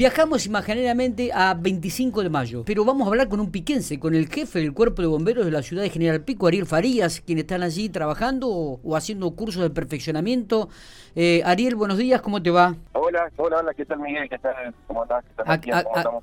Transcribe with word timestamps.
Viajamos 0.00 0.46
imaginariamente 0.46 1.30
a 1.30 1.52
25 1.52 2.22
de 2.22 2.30
mayo, 2.30 2.62
pero 2.64 2.86
vamos 2.86 3.06
a 3.06 3.10
hablar 3.10 3.28
con 3.28 3.38
un 3.38 3.50
piquense, 3.50 4.00
con 4.00 4.14
el 4.14 4.28
jefe 4.30 4.58
del 4.58 4.72
cuerpo 4.72 5.02
de 5.02 5.08
bomberos 5.08 5.44
de 5.44 5.50
la 5.50 5.60
ciudad 5.60 5.82
de 5.82 5.90
General 5.90 6.22
Pico, 6.22 6.46
Ariel 6.46 6.64
Farías, 6.64 7.20
quienes 7.20 7.42
están 7.42 7.62
allí 7.62 7.90
trabajando 7.90 8.48
o, 8.48 8.96
haciendo 8.96 9.30
cursos 9.32 9.62
de 9.62 9.68
perfeccionamiento. 9.68 10.70
Eh, 11.14 11.42
Ariel, 11.44 11.76
buenos 11.76 11.98
días, 11.98 12.22
¿cómo 12.22 12.42
te 12.42 12.48
va? 12.48 12.76
Hola, 12.94 13.30
hola, 13.36 13.58
hola, 13.58 13.74
¿qué 13.74 13.84
tal 13.84 14.00
Miguel? 14.00 14.26
¿Qué 14.30 14.38
tal? 14.38 14.74
¿Cómo 14.86 15.02
estás? 15.02 15.22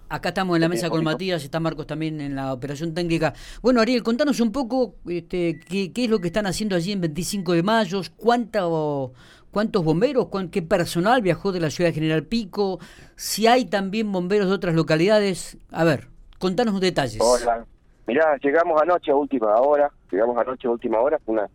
acá 0.09 0.29
estamos 0.29 0.55
en 0.55 0.61
la 0.61 0.69
mesa 0.69 0.89
con 0.89 1.03
Matías, 1.03 1.43
está 1.43 1.59
Marcos 1.59 1.85
también 1.85 2.19
en 2.19 2.35
la 2.35 2.53
operación 2.53 2.95
técnica. 2.95 3.35
Bueno, 3.61 3.79
Ariel, 3.79 4.01
contanos 4.01 4.39
un 4.39 4.51
poco 4.51 4.95
este, 5.07 5.59
qué, 5.59 5.93
qué 5.93 6.05
es 6.05 6.09
lo 6.09 6.17
que 6.17 6.29
están 6.29 6.47
haciendo 6.47 6.75
allí 6.75 6.93
en 6.93 7.01
25 7.01 7.53
de 7.53 7.61
mayo, 7.61 8.01
cuánto 8.15 9.13
cuántos 9.57 9.83
bomberos, 9.83 10.27
qué 10.51 10.61
personal 10.61 11.23
viajó 11.23 11.51
de 11.51 11.59
la 11.59 11.71
ciudad 11.71 11.89
de 11.89 11.95
General 11.95 12.21
Pico, 12.21 12.77
si 13.15 13.47
hay 13.47 13.65
también 13.65 14.11
bomberos 14.11 14.49
de 14.49 14.53
otras 14.53 14.75
localidades. 14.75 15.57
A 15.71 15.83
ver, 15.83 16.09
contanos 16.37 16.79
detalles. 16.79 17.17
Hola. 17.19 17.65
Mirá, 18.05 18.37
llegamos 18.37 18.79
anoche 18.79 19.09
a 19.09 19.15
última 19.15 19.55
hora, 19.55 19.89
llegamos 20.11 20.37
anoche 20.37 20.67
a 20.67 20.69
última 20.69 20.99
hora, 20.99 21.17
fue 21.25 21.33
una 21.33 21.49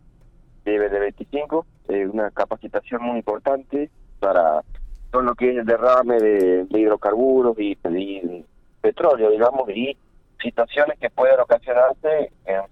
de, 0.65 0.89
de 0.89 0.99
25, 0.99 1.65
eh, 1.87 2.05
una 2.05 2.29
capacitación 2.31 3.03
muy 3.03 3.19
importante 3.19 3.89
para 4.19 4.61
todo 5.09 5.21
lo 5.21 5.33
que 5.33 5.51
es 5.51 5.57
el 5.59 5.65
derrame 5.65 6.17
de, 6.17 6.65
hidrocarburos 6.71 7.57
y, 7.57 7.77
y, 7.89 8.45
petróleo, 8.81 9.31
digamos, 9.31 9.69
y 9.69 9.97
situaciones 10.41 10.99
que 10.99 11.09
pueden 11.09 11.39
ocasionarse 11.39 12.33
en 12.43 12.63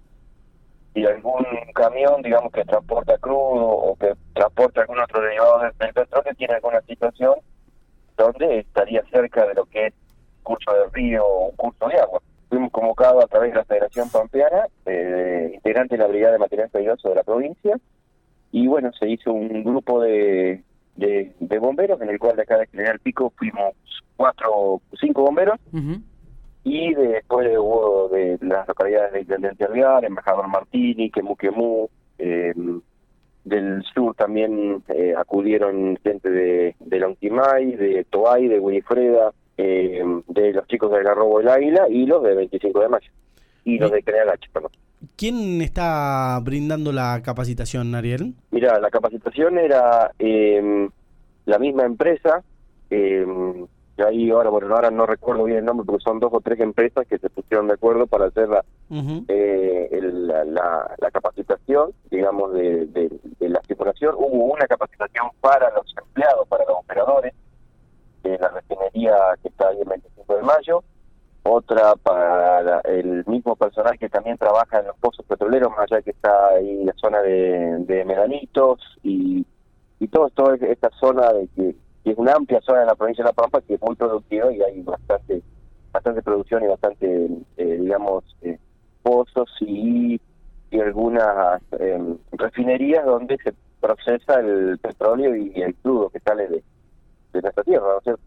y 0.94 1.05
algún 1.05 1.45
camión, 1.73 2.22
digamos, 2.22 2.52
que 2.52 2.66
transporta 2.66 3.18
crudo 3.18 3.68
o 3.68 3.95
que 3.95 4.13
transporta 4.34 4.82
algún 4.82 4.99
otro 4.99 5.22
derivado 5.22 5.59
del, 5.59 5.94
petróleo 5.94 6.34
tiene 6.38 6.55
alguna 6.55 6.82
situación 6.82 7.36
donde 8.18 8.59
estaría 8.59 9.04
cerca 9.12 9.48
de 9.48 9.54
lo 9.54 9.66
que 9.66 9.88
es 9.88 9.94
curso 10.44 10.72
de 10.73 10.90
río 10.91 11.26
o 11.26 11.52
curso 11.55 11.88
de 11.88 11.98
agua. 11.98 12.22
Fuimos 12.49 12.72
convocados 12.72 13.23
a 13.23 13.27
través 13.27 13.51
de 13.51 13.57
la 13.57 13.63
Federación 13.63 14.10
Pampeana, 14.10 14.68
eh, 14.85 15.51
integrante 15.54 15.96
de 15.96 16.04
la 16.04 16.07
Brigada 16.07 16.34
de 16.34 16.40
Material 16.40 16.70
Peligroso 16.70 17.10
de 17.10 17.16
la 17.16 17.23
provincia, 17.23 17.77
y 18.51 18.68
bueno, 18.68 18.91
se 18.99 19.07
hizo 19.07 19.32
un 19.32 19.63
grupo 19.63 20.01
de, 20.01 20.62
de, 20.98 21.60
bomberos, 21.60 22.01
en 22.01 22.10
el 22.10 22.20
cual 22.20 22.35
de 22.35 22.41
acá 22.41 22.57
de 22.57 22.68
General 22.68 22.99
Pico 22.99 23.32
fuimos 23.38 23.73
cuatro, 24.18 24.82
cinco 24.99 25.23
bomberos, 25.23 25.57
y 26.63 26.93
después 26.93 27.48
hubo 27.57 28.09
de 28.09 28.37
las 28.41 28.67
localidades 28.67 29.13
de 29.13 29.21
Intendente 29.21 29.65
Alvear, 29.65 30.05
Embajador 30.05 30.48
Martini, 30.48 31.09
Quemu 31.09 31.90
eh, 32.20 32.54
del 33.43 33.84
sur 33.93 34.13
también 34.15 34.84
eh, 34.87 35.15
acudieron 35.17 35.98
gente 36.04 36.29
de, 36.29 36.76
de 36.79 36.99
Lonquimay, 36.99 37.76
de 37.76 38.05
Toay, 38.09 38.48
de 38.48 38.59
Winifreda, 38.59 39.34
eh, 39.57 40.04
de 40.27 40.54
los 40.54 40.67
chicos 40.67 40.91
del 40.91 41.04
Garrobo 41.04 41.39
del 41.39 41.49
Águila 41.49 41.87
y 41.89 42.05
los 42.05 42.21
de 42.21 42.35
25 42.35 42.79
de 42.79 42.89
mayo, 42.89 43.12
y 43.65 43.79
los 43.79 43.91
de 43.91 44.04
Creal 44.04 44.29
H, 44.29 44.48
perdón. 44.54 44.71
¿Quién 45.15 45.62
está 45.63 46.39
brindando 46.43 46.91
la 46.91 47.20
capacitación, 47.23 47.95
Ariel? 47.95 48.35
Mira, 48.51 48.79
la 48.79 48.91
capacitación 48.91 49.57
era 49.57 50.12
la 50.20 51.59
misma 51.59 51.85
empresa, 51.85 52.43
eh, 52.91 53.26
ahí 54.04 54.30
ahora, 54.32 54.49
bueno, 54.49 54.74
ahora 54.76 54.91
no 54.91 55.05
recuerdo 55.05 55.44
bien 55.44 55.60
el 55.60 55.66
nombre 55.66 55.85
porque 55.85 56.04
son 56.04 56.20
dos 56.20 56.32
o 56.34 56.41
tres 56.41 56.60
empresas 56.60 57.07
que 57.07 57.18
se 57.18 57.30
pusieron 57.30 57.68
de 57.68 57.74
acuerdo 57.74 58.07
para 58.07 58.26
hacer 58.26 58.49
la, 58.49 58.63
eh, 59.27 59.90
la, 60.98 61.12
capacitación, 61.12 61.91
digamos, 62.10 62.54
de, 62.54 62.88
de, 62.88 63.49
la 63.49 63.62
circulación. 63.63 64.16
Hubo 64.18 64.53
una 64.53 64.66
capacitación 64.68 65.29
para 65.40 65.69
los 65.72 65.94
empleados, 65.97 66.47
para 66.47 66.66
los 66.66 66.78
operadores 66.78 67.34
de 68.24 68.38
la 68.38 68.50
refinería 68.50 69.16
que 69.41 69.50
está 69.50 69.69
ahí 69.69 69.79
el 69.81 69.90
25 69.90 70.35
de 70.35 70.41
mayo, 70.44 70.84
otra 71.44 71.96
para 71.96 72.79
el 72.81 73.25
mismo 73.25 73.56
personal 73.56 73.97
que 73.97 74.09
también 74.09 74.38
trabaja 74.38 74.79
en 74.79 74.88
los 74.88 74.97
pozos 74.97 75.25
petroleros, 75.25 75.72
más 75.72 75.91
allá 75.91 76.02
que 76.02 76.12
está 76.12 76.50
ahí 76.50 76.84
la 76.84 76.94
zona 76.94 77.22
de, 77.22 77.78
de 77.79 78.06
Medanitos 78.06 78.79
y, 79.03 79.45
y 80.00 80.07
todo, 80.07 80.29
toda 80.29 80.56
esta 80.56 80.89
zona 81.00 81.33
de 81.33 81.47
que 81.56 81.75
y 82.03 82.12
es 82.12 82.17
una 82.17 82.34
amplia 82.34 82.62
zona 82.62 82.81
de 82.81 82.85
la 82.88 82.95
provincia 82.95 83.23
de 83.23 83.29
La 83.29 83.34
Pampa 83.34 83.62
que 83.62 83.75
es 83.75 83.81
muy 83.81 83.95
productiva 83.95 84.51
y 84.51 84.62
hay 84.62 84.81
bastante 84.81 85.41
bastante 85.91 86.22
producción 86.22 86.63
y 86.63 86.67
bastante, 86.67 87.28
eh, 87.57 87.78
digamos, 87.81 88.23
eh, 88.41 88.57
pozos 89.03 89.50
y, 89.59 90.19
y 90.72 90.79
algunas 90.79 91.62
em, 91.79 92.17
refinerías 92.31 93.06
donde 93.06 93.38
se 93.44 93.53
procesa 93.79 94.39
el 94.39 94.78
petróleo 94.79 95.35
y 95.35 95.62
el 95.62 95.75
crudo 95.75 96.09
que 96.09 96.19
sale 96.19 96.47
de, 96.47 96.63
de 97.34 97.41
nuestra 97.41 97.63
tierra, 97.63 97.88
¿no 98.06 98.18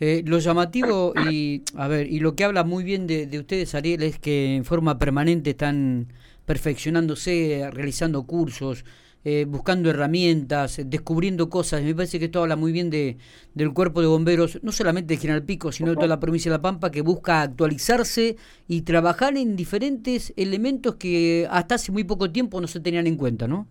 eh, 0.00 0.22
lo 0.24 0.38
llamativo 0.38 1.12
y 1.28 1.64
a 1.76 1.88
ver 1.88 2.06
y 2.06 2.20
lo 2.20 2.36
que 2.36 2.44
habla 2.44 2.62
muy 2.62 2.84
bien 2.84 3.08
de, 3.08 3.26
de 3.26 3.40
ustedes 3.40 3.74
Ariel 3.74 4.04
es 4.04 4.20
que 4.20 4.54
en 4.54 4.64
forma 4.64 4.96
permanente 4.96 5.50
están 5.50 6.12
perfeccionándose 6.46 7.68
realizando 7.72 8.22
cursos 8.24 8.84
eh, 9.24 9.44
buscando 9.48 9.90
herramientas, 9.90 10.80
descubriendo 10.86 11.48
cosas. 11.50 11.82
Me 11.82 11.94
parece 11.94 12.18
que 12.18 12.26
esto 12.26 12.42
habla 12.42 12.56
muy 12.56 12.72
bien 12.72 12.90
de, 12.90 13.16
del 13.54 13.72
cuerpo 13.72 14.00
de 14.00 14.06
bomberos, 14.06 14.62
no 14.62 14.72
solamente 14.72 15.14
de 15.14 15.20
General 15.20 15.42
Pico, 15.42 15.72
sino 15.72 15.90
de 15.90 15.96
toda 15.96 16.08
la 16.08 16.20
provincia 16.20 16.50
de 16.50 16.56
La 16.56 16.62
Pampa, 16.62 16.90
que 16.90 17.02
busca 17.02 17.42
actualizarse 17.42 18.36
y 18.68 18.82
trabajar 18.82 19.36
en 19.36 19.56
diferentes 19.56 20.32
elementos 20.36 20.96
que 20.96 21.46
hasta 21.50 21.74
hace 21.74 21.92
muy 21.92 22.04
poco 22.04 22.30
tiempo 22.30 22.60
no 22.60 22.66
se 22.66 22.80
tenían 22.80 23.06
en 23.06 23.16
cuenta, 23.16 23.48
¿no? 23.48 23.66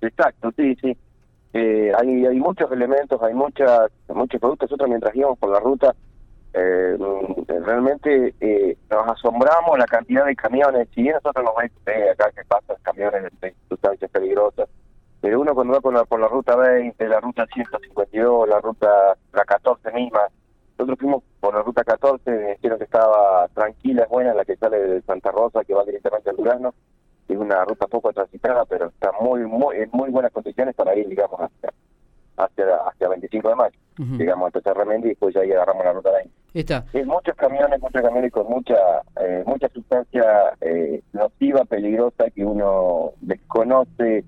Exacto, 0.00 0.52
sí, 0.56 0.76
sí. 0.80 0.96
Eh, 1.52 1.92
hay, 1.96 2.26
hay 2.26 2.40
muchos 2.40 2.70
elementos, 2.72 3.22
hay 3.22 3.32
muchas, 3.32 3.90
muchos 4.08 4.40
productos. 4.40 4.70
Nosotros 4.70 4.88
mientras 4.88 5.14
íbamos 5.14 5.38
por 5.38 5.50
la 5.50 5.60
ruta 5.60 5.94
eh, 6.54 6.96
realmente 7.64 8.34
eh, 8.40 8.76
nos 8.88 9.08
asombramos 9.08 9.76
la 9.76 9.86
cantidad 9.86 10.24
de 10.24 10.36
camiones. 10.36 10.88
Si 10.94 11.02
bien 11.02 11.14
nosotros 11.14 11.44
nos 11.44 11.54
vemos 11.56 12.10
acá 12.12 12.30
que 12.30 12.44
pasan 12.44 12.76
camiones 12.82 13.24
de 13.40 13.54
sustancias 13.68 14.10
peligrosas, 14.10 14.68
pero 15.20 15.40
uno 15.40 15.54
cuando 15.54 15.72
va 15.72 15.80
por 15.80 15.94
la, 15.94 16.04
por 16.04 16.20
la 16.20 16.28
ruta 16.28 16.54
20, 16.54 17.08
la 17.08 17.18
ruta 17.18 17.46
152, 17.52 18.48
la 18.48 18.60
ruta 18.60 19.16
la 19.32 19.44
14 19.44 19.90
misma, 19.92 20.20
nosotros 20.78 20.98
fuimos 20.98 21.22
por 21.40 21.54
la 21.54 21.62
ruta 21.62 21.82
14, 21.82 22.30
me 22.30 22.52
dijeron 22.52 22.78
que 22.78 22.84
estaba 22.84 23.48
tranquila, 23.48 24.02
es 24.04 24.08
buena, 24.08 24.34
la 24.34 24.44
que 24.44 24.56
sale 24.56 24.78
de 24.78 25.02
Santa 25.02 25.30
Rosa, 25.30 25.64
que 25.64 25.74
va 25.74 25.84
directamente 25.84 26.30
al 26.30 26.36
Durazno. 26.36 26.74
Es 27.28 27.38
una 27.38 27.64
ruta 27.64 27.86
poco 27.86 28.12
transitada, 28.12 28.64
pero 28.66 28.88
está 28.88 29.12
muy, 29.20 29.46
muy 29.46 29.76
en 29.76 29.88
muy 29.92 30.10
buenas 30.10 30.30
condiciones 30.30 30.74
para 30.74 30.94
ir, 30.94 31.08
digamos, 31.08 31.40
hacia, 31.40 31.72
hacia, 32.36 32.76
hacia 32.86 33.08
25 33.08 33.48
de 33.48 33.54
mayo. 33.54 33.78
Llegamos 33.96 34.48
hasta 34.48 34.60
Terremendi 34.60 35.06
y 35.06 35.10
después 35.10 35.34
ya 35.34 35.40
ahí 35.40 35.52
agarramos 35.52 35.84
la 35.84 35.92
ruta 35.92 36.10
20. 36.10 36.43
Está. 36.54 36.84
Es 36.92 37.04
muchos 37.04 37.34
camiones, 37.34 37.80
muchos 37.80 38.00
camiones 38.00 38.30
con 38.30 38.46
mucha 38.46 38.76
eh, 39.20 39.42
mucha 39.44 39.68
sustancia 39.70 40.24
eh, 40.60 41.02
nociva, 41.12 41.64
peligrosa 41.64 42.30
que 42.30 42.44
uno 42.44 43.10
desconoce 43.20 44.24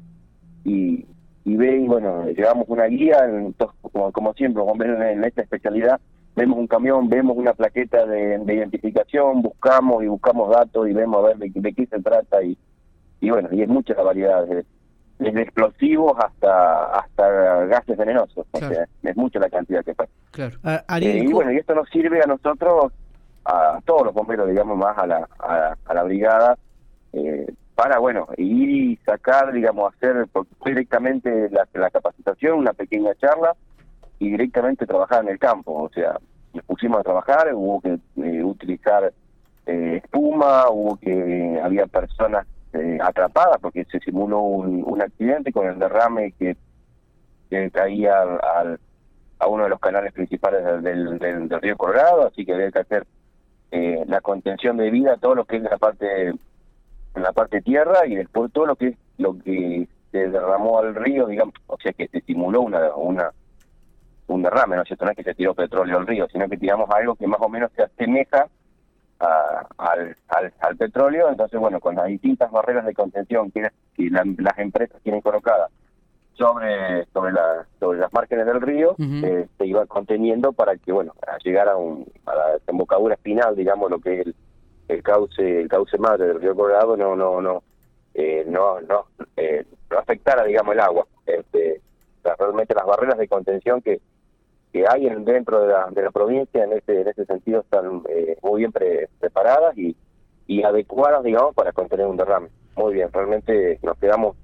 y, 0.64 1.06
y 1.44 1.56
ve 1.56 1.76
y 1.76 1.86
bueno, 1.86 2.26
llevamos 2.26 2.68
una 2.68 2.86
guía, 2.86 3.16
como, 3.92 4.10
como 4.10 4.34
siempre, 4.34 4.64
en 5.12 5.22
esta 5.22 5.42
especialidad, 5.42 6.00
vemos 6.34 6.58
un 6.58 6.66
camión, 6.66 7.08
vemos 7.08 7.36
una 7.36 7.52
plaqueta 7.52 8.04
de, 8.04 8.42
identificación, 8.44 9.42
buscamos 9.42 10.02
y 10.02 10.08
buscamos 10.08 10.50
datos 10.50 10.88
y 10.88 10.92
vemos 10.92 11.24
a 11.24 11.28
ver 11.28 11.36
de, 11.36 11.72
qué 11.72 11.86
se 11.86 12.02
trata 12.02 12.42
y, 12.42 12.58
y 13.20 13.30
bueno, 13.30 13.50
y 13.52 13.62
es 13.62 13.68
mucha 13.68 13.94
la 13.94 14.02
variedad 14.02 14.44
de, 14.44 14.64
desde 15.18 15.42
explosivos 15.42 16.12
hasta 16.18 16.98
hasta 16.98 17.66
gases 17.66 17.96
venenosos. 17.96 18.46
O 18.50 18.58
sea, 18.58 18.86
es 19.02 19.16
mucha 19.16 19.38
la 19.38 19.48
cantidad 19.48 19.84
que 19.84 19.94
pasa. 19.94 20.12
Claro. 20.30 20.58
Eh, 20.64 21.24
y 21.24 21.32
bueno, 21.32 21.52
y 21.52 21.56
esto 21.56 21.74
nos 21.74 21.88
sirve 21.88 22.22
a 22.22 22.26
nosotros, 22.26 22.92
a 23.44 23.80
todos 23.84 24.04
los 24.04 24.14
bomberos, 24.14 24.48
digamos, 24.48 24.76
más 24.76 24.96
a 24.98 25.06
la, 25.06 25.28
a, 25.38 25.94
la 25.94 26.02
brigada, 26.02 26.58
eh, 27.12 27.46
para, 27.74 27.98
bueno, 27.98 28.26
ir 28.36 28.68
y 28.68 28.96
sacar, 29.04 29.52
digamos, 29.52 29.94
hacer 29.94 30.26
directamente 30.64 31.48
la, 31.50 31.66
la 31.74 31.90
capacitación, 31.90 32.58
una 32.58 32.72
pequeña 32.72 33.14
charla, 33.14 33.54
y 34.18 34.30
directamente 34.30 34.86
trabajar 34.86 35.22
en 35.24 35.30
el 35.30 35.38
campo. 35.38 35.72
O 35.84 35.90
sea, 35.90 36.18
nos 36.52 36.64
pusimos 36.64 37.00
a 37.00 37.02
trabajar, 37.02 37.52
hubo 37.54 37.80
que 37.80 37.98
eh, 38.22 38.42
utilizar 38.42 39.12
espuma, 39.66 40.68
hubo 40.70 40.96
que 40.96 41.60
había 41.62 41.86
personas 41.86 42.46
eh, 42.72 42.98
atrapada 43.00 43.58
porque 43.58 43.84
se 43.84 44.00
simuló 44.00 44.40
un, 44.40 44.82
un, 44.84 45.02
accidente 45.02 45.52
con 45.52 45.66
el 45.66 45.78
derrame 45.78 46.32
que, 46.32 46.56
que 47.48 47.70
caía 47.70 48.20
al, 48.20 48.80
a 49.38 49.46
uno 49.46 49.64
de 49.64 49.70
los 49.70 49.80
canales 49.80 50.12
principales 50.12 50.64
del, 50.82 51.18
del, 51.18 51.60
río 51.60 51.76
Colorado, 51.76 52.26
así 52.26 52.44
que 52.44 52.52
debe 52.52 52.72
que 52.72 52.78
hacer 52.80 53.06
eh, 53.70 54.04
la 54.06 54.20
contención 54.20 54.76
de 54.76 54.90
vida, 54.90 55.16
todo 55.16 55.34
lo 55.34 55.44
que 55.44 55.56
es 55.56 55.62
la 55.62 55.78
parte 55.78 56.28
en 56.28 57.22
la 57.22 57.32
parte 57.32 57.62
tierra 57.62 58.06
y 58.06 58.14
después 58.14 58.52
todo 58.52 58.66
lo 58.66 58.76
que 58.76 58.88
es 58.88 58.96
lo 59.18 59.38
que 59.38 59.88
se 60.12 60.28
derramó 60.28 60.78
al 60.78 60.94
río, 60.94 61.26
digamos, 61.26 61.54
o 61.66 61.78
sea 61.78 61.92
que 61.92 62.08
se 62.08 62.20
simuló 62.22 62.60
una 62.60 62.94
una 62.94 63.30
un 64.26 64.42
derrame, 64.42 64.76
¿no 64.76 64.82
es 64.82 64.88
cierto? 64.88 65.04
No 65.04 65.12
es 65.12 65.16
que 65.16 65.22
se 65.22 65.34
tiró 65.34 65.54
petróleo 65.54 65.98
al 65.98 66.06
río, 66.06 66.26
sino 66.28 66.48
que 66.48 66.56
tiramos 66.56 66.90
algo 66.90 67.14
que 67.14 67.26
más 67.26 67.40
o 67.40 67.48
menos 67.48 67.70
se 67.76 67.82
asemeja 67.82 68.48
al, 69.18 70.16
al, 70.60 70.76
petróleo. 70.76 71.28
Entonces, 71.28 71.58
bueno, 71.58 71.80
con 71.80 71.94
las 71.94 72.06
distintas 72.06 72.50
barreras 72.50 72.84
de 72.86 72.94
contención 72.94 73.50
que, 73.50 73.68
las 73.98 74.58
empresas 74.58 75.00
tienen 75.02 75.22
colocadas 75.22 75.70
sobre 76.34 77.06
sobre, 77.14 77.32
la, 77.32 77.66
sobre 77.80 77.98
las 77.98 78.12
márgenes 78.12 78.44
del 78.44 78.60
río 78.60 78.94
eh, 78.98 79.48
se 79.56 79.66
iba 79.66 79.86
conteniendo 79.86 80.52
para 80.52 80.76
que 80.76 80.92
bueno 80.92 81.14
a 81.26 81.38
llegar 81.38 81.66
a, 81.68 81.76
un, 81.76 82.06
a 82.26 82.34
la 82.34 82.52
desembocadura 82.58 83.14
espinal 83.14 83.56
digamos 83.56 83.90
lo 83.90 83.98
que 84.00 84.20
es 84.20 84.26
el, 84.26 84.34
el 84.88 85.02
cauce 85.02 85.62
el 85.62 85.68
cauce 85.68 85.96
madre 85.96 86.26
del 86.26 86.40
río 86.42 86.54
Colorado 86.54 86.94
no 86.94 87.16
no 87.16 87.40
no 87.40 87.62
eh, 88.12 88.44
no 88.46 88.82
no, 88.82 89.06
eh, 89.36 89.64
no 89.90 89.98
afectara 89.98 90.44
digamos 90.44 90.74
el 90.74 90.80
agua 90.80 91.06
este 91.24 91.80
realmente 92.38 92.74
las 92.74 92.86
barreras 92.86 93.16
de 93.16 93.28
contención 93.28 93.80
que 93.80 94.00
que 94.72 94.84
hay 94.88 95.06
en, 95.06 95.24
dentro 95.24 95.62
de 95.62 95.68
la, 95.68 95.88
de 95.90 96.02
la 96.02 96.10
provincia 96.10 96.64
en 96.64 96.72
ese 96.72 97.00
en 97.00 97.08
ese 97.08 97.24
sentido 97.24 97.60
están 97.60 98.02
eh, 98.08 98.36
muy 98.42 98.60
bien 98.60 98.72
preparadas 98.72 99.76
y, 99.78 99.96
y 100.46 100.62
adecuadas 100.62 101.22
digamos 101.22 101.54
para 101.54 101.72
contener 101.72 102.06
un 102.06 102.16
derrame 102.16 102.48
muy 102.76 102.94
bien 102.94 103.12
realmente 103.12 103.78
nos 103.82 103.96
quedamos 103.98 104.36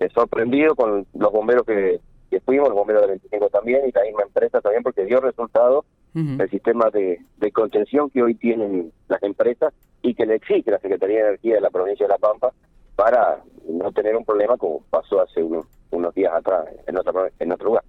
eh, 0.00 0.08
sorprendidos 0.14 0.74
con 0.76 1.06
los 1.14 1.32
bomberos 1.32 1.64
que, 1.64 2.00
que 2.30 2.40
fuimos 2.40 2.68
los 2.68 2.76
bomberos 2.76 3.02
del 3.02 3.10
25 3.10 3.48
también 3.50 3.82
y 3.86 3.92
la 3.92 4.02
misma 4.02 4.22
empresa 4.22 4.60
también 4.60 4.82
porque 4.82 5.04
dio 5.04 5.20
resultado 5.20 5.84
el 6.14 6.50
sistema 6.50 6.90
de, 6.90 7.20
de 7.38 7.52
contención 7.52 8.10
que 8.10 8.22
hoy 8.22 8.34
tienen 8.34 8.92
las 9.08 9.22
empresas 9.22 9.72
y 10.02 10.14
que 10.14 10.26
le 10.26 10.34
exige 10.34 10.70
la 10.70 10.78
Secretaría 10.78 11.20
de 11.20 11.28
Energía 11.28 11.54
de 11.54 11.60
la 11.62 11.70
provincia 11.70 12.06
de 12.06 12.12
La 12.12 12.18
Pampa 12.18 12.52
para 12.96 13.42
no 13.68 13.92
tener 13.92 14.16
un 14.16 14.24
problema 14.24 14.56
como 14.56 14.82
pasó 14.90 15.20
hace 15.20 15.42
unos, 15.42 15.66
unos 15.90 16.14
días 16.14 16.32
atrás 16.34 16.66
en, 16.86 16.96
otra, 16.98 17.30
en 17.38 17.52
otro 17.52 17.68
lugar. 17.68 17.84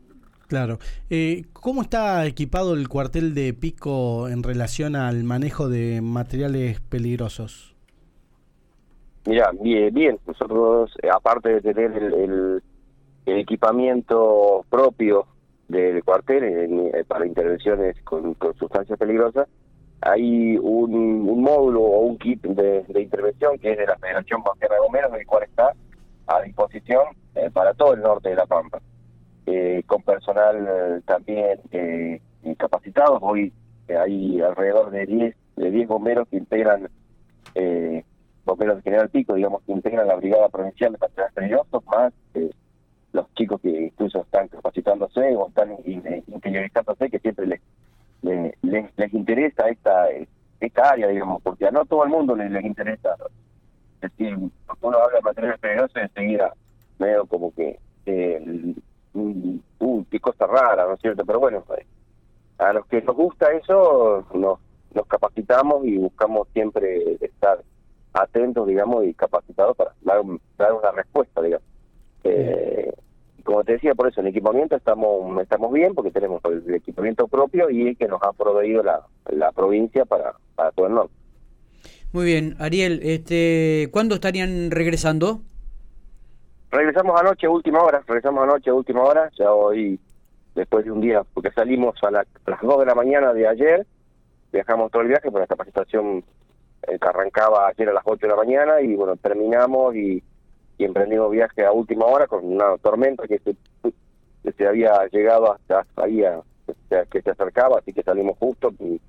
Claro. 0.53 0.77
Eh, 1.09 1.45
¿Cómo 1.51 1.81
está 1.81 2.27
equipado 2.27 2.75
el 2.75 2.87
cuartel 2.87 3.33
de 3.33 3.55
Pico 3.55 4.29
en 4.29 4.43
relación 4.43 4.95
al 4.95 5.23
manejo 5.23 5.67
de 5.67 5.99
materiales 6.03 6.79
peligrosos? 6.79 7.75
Mira, 9.25 9.49
bien, 9.59 9.91
bien. 9.91 10.19
Nosotros, 10.27 10.91
eh, 11.01 11.09
aparte 11.11 11.59
de 11.59 11.61
tener 11.61 11.91
el, 11.97 12.61
el, 13.25 13.37
equipamiento 13.39 14.63
propio 14.69 15.25
del 15.69 16.03
cuartel 16.03 16.43
eh, 16.43 17.03
para 17.07 17.25
intervenciones 17.25 17.99
con, 18.03 18.37
sustancias 18.59 18.99
peligrosas, 18.99 19.47
hay 20.01 20.55
un, 20.57 21.41
módulo 21.41 21.81
o 21.81 22.01
un 22.01 22.19
kit 22.19 22.43
de, 22.43 22.85
intervención 23.01 23.57
que 23.57 23.71
es 23.71 23.77
de 23.79 23.87
la 23.87 23.97
Federación 23.97 24.43
Bosquera 24.43 24.75
de 24.75 24.81
Bomberos, 24.81 25.13
el 25.15 25.25
cual 25.25 25.45
está 25.45 25.73
a 26.27 26.41
disposición 26.43 27.05
eh, 27.33 27.49
para 27.51 27.73
todo 27.73 27.95
el 27.95 28.01
norte 28.01 28.29
de 28.29 28.35
La 28.35 28.45
Pampa. 28.45 28.79
Eh, 29.45 29.83
con 29.85 30.01
personal 30.03 30.55
eh, 30.65 31.01
también 31.05 31.59
eh, 31.71 32.21
capacitados. 32.57 33.19
Hoy 33.21 33.51
hay 33.89 34.39
alrededor 34.41 34.89
de 34.91 35.05
10 35.05 35.35
de 35.57 35.71
10 35.71 35.87
bomberos 35.87 36.27
que 36.29 36.37
integran, 36.37 36.89
bomberos 38.45 38.77
de 38.77 38.81
General 38.83 39.09
Pico, 39.09 39.35
digamos, 39.35 39.61
que 39.63 39.73
integran 39.73 40.07
la 40.07 40.15
Brigada 40.15 40.49
Provincial 40.49 40.93
de 40.93 40.97
Patrullas 40.97 41.33
Peligrosos, 41.33 41.85
más 41.85 42.13
los 43.11 43.31
chicos 43.35 43.61
que 43.61 43.69
incluso 43.69 44.21
están 44.21 44.47
capacitándose 44.47 45.35
o 45.35 45.47
están 45.47 45.75
interiorizándose, 45.85 47.09
que 47.09 47.19
siempre 47.19 47.45
les, 47.45 47.61
les, 48.23 48.97
les, 48.97 49.13
interesa 49.13 49.69
esta 49.69 50.07
esta 50.59 50.89
área, 50.89 51.07
digamos, 51.09 51.41
porque 51.43 51.67
a 51.67 51.71
no 51.71 51.85
todo 51.85 52.05
el 52.05 52.09
mundo 52.09 52.35
les, 52.35 52.49
les 52.49 52.63
interesa. 52.63 53.15
Es 54.01 54.11
decir, 54.17 54.35
cuando 54.65 54.87
uno 54.87 54.97
habla 54.97 55.17
de 55.17 55.21
materiales 55.21 55.59
peligrosos, 55.59 55.97
enseguida 55.97 56.53
medio 56.97 57.25
como 57.25 57.53
que 57.53 57.69
eh, 57.69 57.79
cosa 60.47 60.61
rara, 60.61 60.85
¿no 60.85 60.93
es 60.93 61.01
cierto? 61.01 61.25
Pero 61.25 61.39
bueno, 61.39 61.63
eh, 61.77 61.85
a 62.57 62.73
los 62.73 62.85
que 62.87 63.01
nos 63.01 63.15
gusta 63.15 63.51
eso, 63.51 64.25
nos, 64.33 64.59
nos 64.93 65.07
capacitamos 65.07 65.85
y 65.85 65.97
buscamos 65.97 66.47
siempre 66.53 67.17
estar 67.21 67.59
atentos, 68.13 68.67
digamos, 68.67 69.05
y 69.05 69.13
capacitados 69.13 69.75
para 69.75 69.93
dar, 70.01 70.21
una 70.21 70.91
respuesta, 70.91 71.41
digamos. 71.41 71.67
Eh, 72.23 72.93
como 73.43 73.63
te 73.63 73.73
decía, 73.73 73.93
por 73.93 74.07
eso 74.07 74.21
en 74.21 74.27
equipamiento 74.27 74.77
estamos 74.77 75.41
estamos 75.41 75.73
bien 75.73 75.93
porque 75.93 76.11
tenemos 76.11 76.41
el 76.45 76.75
equipamiento 76.75 77.27
propio 77.27 77.69
y 77.69 77.89
el 77.89 77.97
que 77.97 78.07
nos 78.07 78.21
ha 78.23 78.31
proveído 78.31 78.81
la, 78.83 79.01
la 79.29 79.51
provincia 79.51 80.05
para, 80.05 80.33
para 80.55 80.71
todo 80.71 80.87
el 80.87 80.93
norte. 80.93 81.13
Muy 82.13 82.25
bien, 82.25 82.55
Ariel, 82.59 83.01
este, 83.03 83.89
¿cuándo 83.91 84.15
estarían 84.15 84.71
regresando? 84.71 85.41
Regresamos 86.73 87.19
anoche, 87.19 87.47
última 87.47 87.83
hora, 87.83 88.01
regresamos 88.07 88.43
anoche, 88.43 88.71
última 88.71 89.03
hora, 89.03 89.29
ya 89.37 89.51
hoy, 89.51 89.99
después 90.55 90.85
de 90.85 90.91
un 90.91 91.01
día, 91.01 91.23
porque 91.33 91.51
salimos 91.51 91.95
a, 92.03 92.11
las 92.11 92.27
2 92.61 92.79
de 92.79 92.85
la 92.85 92.95
mañana 92.95 93.33
de 93.33 93.47
ayer, 93.47 93.85
viajamos 94.51 94.91
todo 94.91 95.01
el 95.01 95.09
viaje, 95.09 95.31
por 95.31 95.41
la 95.41 95.47
capacitación 95.47 96.23
eh, 96.87 96.99
que 96.99 97.07
arrancaba 97.07 97.67
ayer 97.67 97.89
a 97.89 97.93
las 97.93 98.03
8 98.05 98.19
de 98.21 98.27
la 98.27 98.35
mañana, 98.35 98.81
y 98.81 98.95
bueno, 98.95 99.15
terminamos 99.17 99.95
y, 99.95 100.23
emprendimos 100.79 101.31
viaje 101.31 101.65
a 101.65 101.71
última 101.71 102.05
hora 102.05 102.27
con 102.27 102.43
una 102.43 102.77
tormenta 102.77 103.25
que 103.25 103.39
se, 103.39 103.55
que 104.43 104.51
se 104.51 104.67
había 104.67 105.07
llegado 105.13 105.53
hasta 105.53 105.85
ahí, 105.95 106.25
a, 106.25 106.41
que 107.09 107.21
se 107.21 107.29
acercaba, 107.29 107.79
así 107.79 107.93
que 107.93 108.03
salimos 108.03 108.37
justo 108.37 108.73
y, 108.79 108.99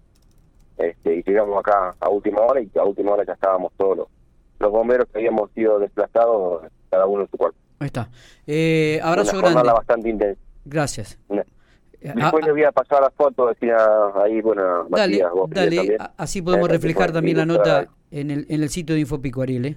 este, 0.79 1.17
y 1.17 1.23
llegamos 1.25 1.59
acá 1.59 1.93
a 1.99 2.09
última 2.11 2.43
hora, 2.43 2.61
y 2.61 2.71
a 2.79 2.85
última 2.85 3.13
hora 3.13 3.25
ya 3.25 3.33
estábamos 3.33 3.73
todos 3.77 3.97
los, 3.97 4.09
los 4.61 4.71
bomberos 4.71 5.09
que 5.09 5.19
habíamos 5.19 5.51
sido 5.51 5.81
desplazados 5.81 6.63
cada 6.91 7.07
uno 7.07 7.23
en 7.23 7.31
su 7.31 7.37
cuerpo. 7.37 7.59
Ahí 7.81 7.87
está. 7.87 8.09
Eh, 8.47 9.01
abrazo 9.03 9.39
Una 9.39 9.51
grande. 9.51 9.73
bastante 9.73 10.09
intensa. 10.09 10.41
Gracias. 10.65 11.19
Eh, 12.05 12.13
después 12.15 12.45
le 12.45 12.53
voy 12.53 12.65
a 12.65 12.73
pasar 12.73 13.01
las 13.01 13.15
fotos, 13.15 13.55
decía 13.55 13.79
ahí, 14.23 14.43
bueno, 14.43 14.87
dale, 14.91 15.25
dale 15.49 15.97
así 16.19 16.43
podemos 16.43 16.69
eh, 16.69 16.73
reflejar 16.73 17.13
también 17.13 17.39
la 17.39 17.47
nota 17.47 17.89
en 18.11 18.31
el, 18.31 18.47
en 18.51 18.63
el 18.63 18.69
sitio 18.69 18.95
de 18.95 19.01
Infopico, 19.01 19.41
Ariel. 19.41 19.65
¿eh? 19.65 19.77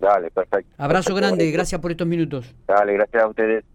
Dale, 0.00 0.30
perfecto. 0.30 0.74
Abrazo 0.78 1.14
grande, 1.14 1.50
gracias 1.50 1.80
por 1.80 1.92
estos 1.92 2.06
minutos. 2.06 2.54
Dale, 2.66 2.94
gracias 2.94 3.22
a 3.22 3.28
ustedes. 3.28 3.64